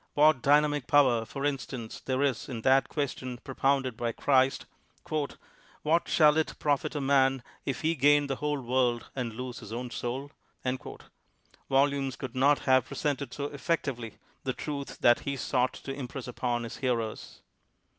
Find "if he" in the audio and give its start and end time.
7.67-7.93